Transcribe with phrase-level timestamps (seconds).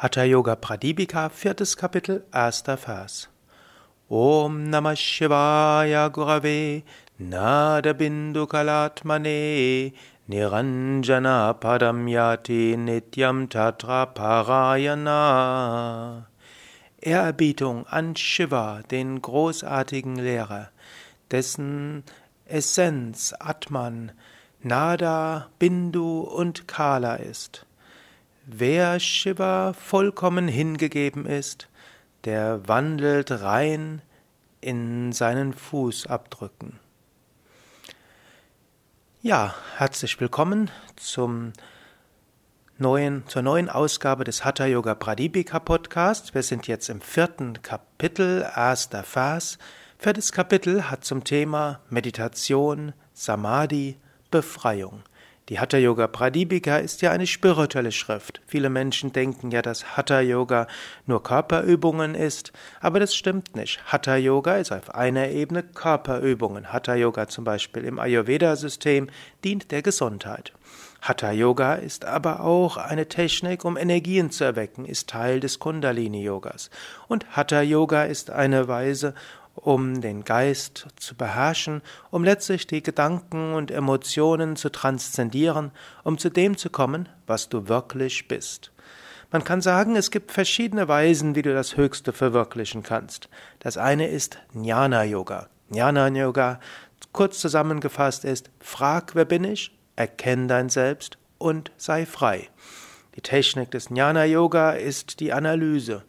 [0.00, 3.28] Hatha Yoga Pradipika, viertes Kapitel, erster Vers.
[4.08, 6.84] Om Namah Shivaya Gurave
[7.18, 9.92] Nada Bindu Kalatmane
[10.30, 16.26] Niranjana Padam Yati Nityam Tatra Parayana
[17.02, 20.68] Ehrerbietung an Shiva, den großartigen Lehrer,
[21.32, 22.04] dessen
[22.46, 24.12] Essenz Atman,
[24.62, 27.66] Nada, Bindu und Kala ist.
[28.50, 31.68] Wer Shiva vollkommen hingegeben ist,
[32.24, 34.00] der wandelt rein
[34.62, 36.80] in seinen Fußabdrücken.
[39.20, 41.52] Ja, herzlich willkommen zum
[42.78, 46.32] neuen, zur neuen Ausgabe des Hatha Yoga Pradipika Podcasts.
[46.34, 49.58] Wir sind jetzt im vierten Kapitel, erster Vers.
[49.98, 53.98] Viertes Kapitel hat zum Thema Meditation, Samadhi,
[54.30, 55.02] Befreiung.
[55.48, 58.42] Die Hatha Yoga Pradipika ist ja eine spirituelle Schrift.
[58.46, 60.66] Viele Menschen denken ja, dass Hatha Yoga
[61.06, 63.80] nur Körperübungen ist, aber das stimmt nicht.
[63.86, 66.70] Hatha Yoga ist auf einer Ebene Körperübungen.
[66.70, 69.08] Hatha Yoga zum Beispiel im Ayurveda-System
[69.42, 70.52] dient der Gesundheit.
[71.00, 76.22] Hatha Yoga ist aber auch eine Technik, um Energien zu erwecken, ist Teil des Kundalini
[76.22, 76.70] Yogas.
[77.06, 79.14] Und Hatha Yoga ist eine Weise,
[79.58, 85.72] um den Geist zu beherrschen, um letztlich die Gedanken und Emotionen zu transzendieren,
[86.04, 88.72] um zu dem zu kommen, was du wirklich bist.
[89.30, 93.28] Man kann sagen, es gibt verschiedene Weisen, wie du das Höchste verwirklichen kannst.
[93.58, 95.48] Das eine ist Jnana Yoga.
[95.70, 96.60] Jnana Yoga,
[97.12, 102.48] kurz zusammengefasst, ist, frag, wer bin ich, erkenn dein Selbst und sei frei.
[103.16, 106.04] Die Technik des Jnana Yoga ist die Analyse.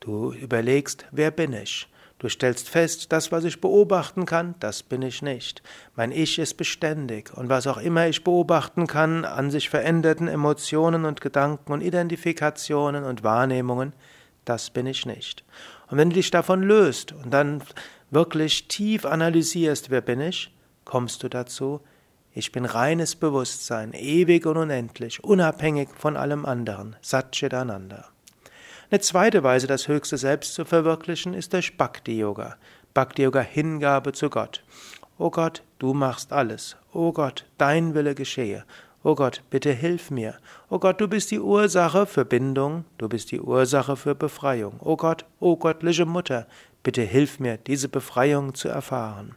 [0.00, 1.86] Du überlegst, wer bin ich?
[2.22, 5.60] Du stellst fest, das, was ich beobachten kann, das bin ich nicht.
[5.96, 11.04] Mein Ich ist beständig und was auch immer ich beobachten kann an sich veränderten Emotionen
[11.04, 13.92] und Gedanken und Identifikationen und Wahrnehmungen,
[14.44, 15.42] das bin ich nicht.
[15.90, 17.60] Und wenn du dich davon löst und dann
[18.12, 20.54] wirklich tief analysierst, wer bin ich,
[20.84, 21.80] kommst du dazu,
[22.32, 28.12] ich bin reines Bewusstsein, ewig und unendlich, unabhängig von allem anderen, Satchitananda.
[28.92, 32.56] Eine zweite Weise, das höchste Selbst zu verwirklichen, ist durch Bhakti Yoga.
[32.92, 34.62] Bhakti Yoga Hingabe zu Gott.
[35.16, 36.76] O Gott, du machst alles.
[36.92, 38.66] O Gott, dein Wille geschehe.
[39.02, 40.36] O Gott, bitte hilf mir.
[40.68, 44.78] O Gott, du bist die Ursache für Bindung, du bist die Ursache für Befreiung.
[44.80, 46.46] O Gott, o göttliche Mutter,
[46.82, 49.36] bitte hilf mir, diese Befreiung zu erfahren.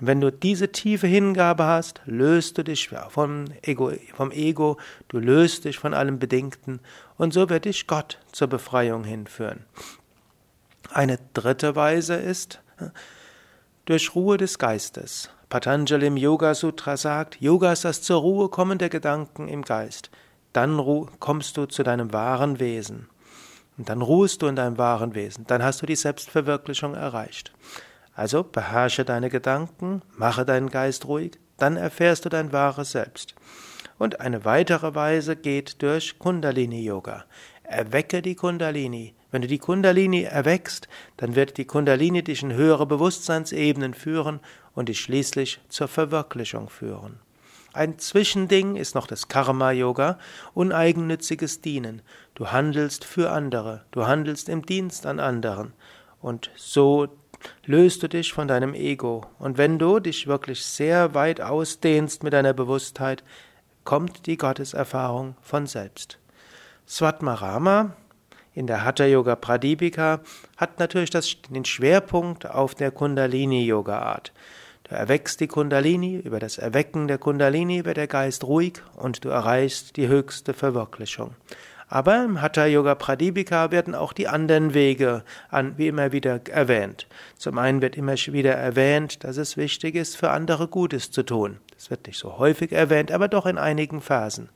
[0.00, 4.78] Und wenn du diese tiefe Hingabe hast, löst du dich vom Ego, vom Ego,
[5.08, 6.80] du löst dich von allem Bedingten
[7.18, 9.64] und so wird dich Gott zur Befreiung hinführen.
[10.92, 12.60] Eine dritte Weise ist
[13.84, 15.30] durch Ruhe des Geistes.
[15.50, 20.10] Patanjali im Yoga Sutra sagt, Yoga ist das zur Ruhe kommen der Gedanken im Geist.
[20.52, 20.80] Dann
[21.18, 23.08] kommst du zu deinem wahren Wesen.
[23.76, 25.46] Und dann ruhest du in deinem wahren Wesen.
[25.46, 27.52] Dann hast du die Selbstverwirklichung erreicht.
[28.14, 33.34] Also beherrsche deine Gedanken, mache deinen Geist ruhig, dann erfährst du dein wahres Selbst.
[33.98, 37.24] Und eine weitere Weise geht durch Kundalini Yoga.
[37.62, 39.14] Erwecke die Kundalini.
[39.30, 40.88] Wenn du die Kundalini erweckst,
[41.18, 44.40] dann wird die Kundalini dich in höhere Bewusstseinsebenen führen
[44.74, 47.20] und dich schließlich zur Verwirklichung führen.
[47.72, 50.18] Ein Zwischending ist noch das Karma Yoga,
[50.54, 52.02] uneigennütziges Dienen.
[52.34, 55.72] Du handelst für andere, du handelst im Dienst an anderen
[56.20, 57.06] und so
[57.64, 59.26] löst du dich von deinem Ego.
[59.38, 63.24] Und wenn du dich wirklich sehr weit ausdehnst mit deiner Bewusstheit,
[63.84, 66.18] kommt die Gotteserfahrung von selbst.
[66.86, 67.94] Swatmarama
[68.52, 70.20] in der Hatha Yoga Pradipika
[70.56, 74.32] hat natürlich das, den Schwerpunkt auf der Kundalini Yoga Art.
[74.84, 79.28] Du erweckst die Kundalini, über das Erwecken der Kundalini wird der Geist ruhig und du
[79.28, 81.36] erreichst die höchste Verwirklichung.
[81.92, 87.08] Aber im Hatha Yoga Pradipika werden auch die anderen Wege an, wie immer wieder erwähnt.
[87.36, 91.58] Zum einen wird immer wieder erwähnt, dass es wichtig ist, für andere Gutes zu tun.
[91.74, 94.50] Das wird nicht so häufig erwähnt, aber doch in einigen Phasen.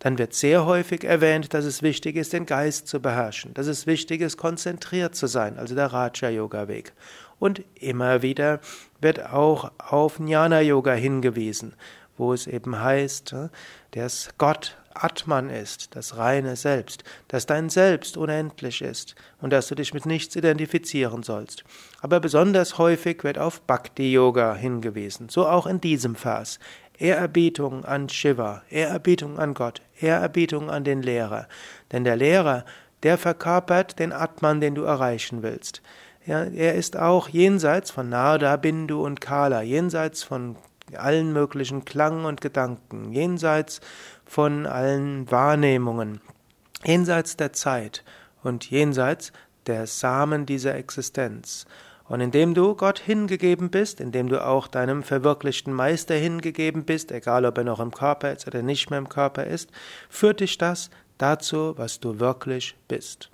[0.00, 3.86] Dann wird sehr häufig erwähnt, dass es wichtig ist, den Geist zu beherrschen, dass es
[3.86, 6.92] wichtig ist, konzentriert zu sein, also der Raja-Yoga-Weg.
[7.38, 8.60] Und immer wieder
[9.00, 11.72] wird auch auf Jnana-Yoga hingewiesen,
[12.16, 13.34] wo es eben heißt,
[13.92, 19.74] dass Gott Atman ist, das reine Selbst, dass dein Selbst unendlich ist und dass du
[19.74, 21.64] dich mit nichts identifizieren sollst.
[22.00, 26.58] Aber besonders häufig wird auf Bhakti Yoga hingewiesen, so auch in diesem Vers.
[26.98, 31.46] Ehrerbietung an Shiva, Ehrerbietung an Gott, Ehrerbietung an den Lehrer.
[31.92, 32.64] Denn der Lehrer,
[33.02, 35.82] der verkörpert den Atman, den du erreichen willst.
[36.26, 40.56] Er ist auch jenseits von Narda, Bindu und Kala, jenseits von
[40.94, 43.80] allen möglichen Klang und Gedanken, jenseits
[44.24, 46.20] von allen Wahrnehmungen.
[46.84, 48.04] jenseits der Zeit
[48.42, 49.32] und jenseits
[49.66, 51.66] der Samen dieser Existenz.
[52.08, 57.44] Und indem du Gott hingegeben bist, indem du auch deinem verwirklichten Meister hingegeben bist, egal
[57.44, 59.70] ob er noch im Körper ist oder nicht mehr im Körper ist,
[60.08, 63.30] führt dich das dazu, was du wirklich bist.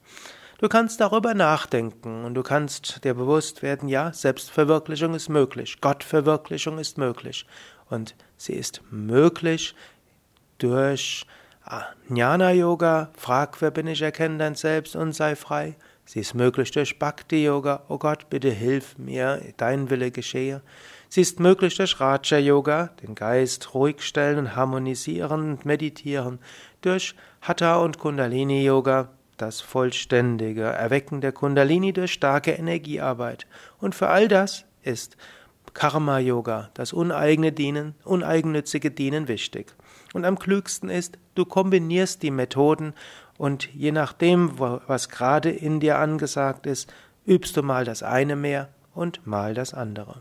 [0.62, 6.78] Du kannst darüber nachdenken und du kannst dir bewusst werden, ja, Selbstverwirklichung ist möglich, Gottverwirklichung
[6.78, 7.46] ist möglich
[7.90, 9.74] und sie ist möglich
[10.58, 11.26] durch
[11.64, 15.74] ah, Jnana Yoga, frag, wer bin ich, erkenne dein Selbst und sei frei.
[16.04, 20.62] Sie ist möglich durch Bhakti Yoga, oh Gott, bitte hilf mir, dein Wille geschehe.
[21.08, 26.38] Sie ist möglich durch Raja Yoga, den Geist ruhig stellen und harmonisieren und meditieren,
[26.82, 29.08] durch Hatha und Kundalini Yoga,
[29.42, 33.46] das vollständige Erwecken der Kundalini durch starke Energiearbeit.
[33.78, 35.16] Und für all das ist
[35.74, 39.74] Karma Yoga, das uneigene Dienen, uneigennützige Dienen wichtig.
[40.14, 42.94] Und am klügsten ist, du kombinierst die Methoden
[43.38, 46.92] und je nachdem, was gerade in dir angesagt ist,
[47.26, 50.10] übst du mal das eine mehr und mal das andere.